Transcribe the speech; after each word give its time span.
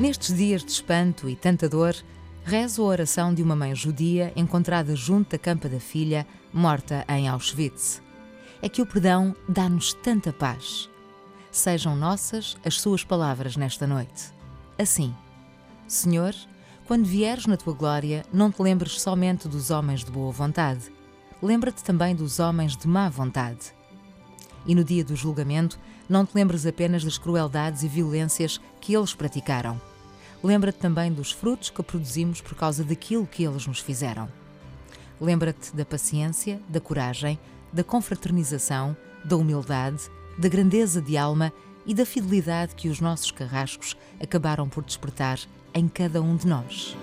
Nestes 0.00 0.34
dias 0.34 0.64
de 0.64 0.70
espanto 0.70 1.28
e 1.28 1.36
tanta 1.36 1.68
dor, 1.68 1.94
rezo 2.42 2.80
a 2.80 2.86
oração 2.86 3.34
de 3.34 3.42
uma 3.42 3.54
mãe 3.54 3.74
judia 3.74 4.32
encontrada 4.34 4.96
junto 4.96 5.32
da 5.32 5.38
campa 5.38 5.68
da 5.68 5.78
filha, 5.78 6.26
morta 6.50 7.04
em 7.06 7.28
Auschwitz. 7.28 8.00
É 8.62 8.68
que 8.70 8.80
o 8.80 8.86
perdão 8.86 9.36
dá-nos 9.46 9.92
tanta 9.92 10.32
paz. 10.32 10.88
Sejam 11.52 11.94
nossas 11.94 12.56
as 12.64 12.80
suas 12.80 13.04
palavras 13.04 13.58
nesta 13.58 13.86
noite. 13.86 14.32
Assim, 14.78 15.14
Senhor, 15.86 16.34
quando 16.86 17.04
vieres 17.04 17.44
na 17.44 17.58
tua 17.58 17.74
glória, 17.74 18.24
não 18.32 18.50
te 18.50 18.62
lembres 18.62 19.02
somente 19.02 19.48
dos 19.48 19.70
homens 19.70 20.02
de 20.02 20.10
boa 20.10 20.32
vontade, 20.32 20.90
lembra-te 21.42 21.84
também 21.84 22.14
dos 22.14 22.38
homens 22.40 22.74
de 22.74 22.88
má 22.88 23.10
vontade. 23.10 23.74
E 24.64 24.74
no 24.74 24.82
dia 24.82 25.04
do 25.04 25.14
julgamento, 25.14 25.78
não 26.08 26.24
te 26.24 26.34
lembres 26.34 26.64
apenas 26.64 27.04
das 27.04 27.18
crueldades 27.18 27.82
e 27.82 27.88
violências 27.88 28.58
que 28.80 28.96
eles 28.96 29.12
praticaram. 29.12 29.89
Lembra-te 30.42 30.78
também 30.78 31.12
dos 31.12 31.32
frutos 31.32 31.70
que 31.70 31.82
produzimos 31.82 32.40
por 32.40 32.54
causa 32.54 32.82
daquilo 32.82 33.26
que 33.26 33.44
eles 33.44 33.66
nos 33.66 33.78
fizeram. 33.78 34.28
Lembra-te 35.20 35.76
da 35.76 35.84
paciência, 35.84 36.60
da 36.68 36.80
coragem, 36.80 37.38
da 37.72 37.84
confraternização, 37.84 38.96
da 39.22 39.36
humildade, 39.36 40.10
da 40.38 40.48
grandeza 40.48 41.02
de 41.02 41.16
alma 41.16 41.52
e 41.84 41.94
da 41.94 42.06
fidelidade 42.06 42.74
que 42.74 42.88
os 42.88 43.00
nossos 43.00 43.30
carrascos 43.30 43.96
acabaram 44.22 44.68
por 44.68 44.82
despertar 44.82 45.38
em 45.74 45.88
cada 45.88 46.22
um 46.22 46.36
de 46.36 46.46
nós. 46.46 46.96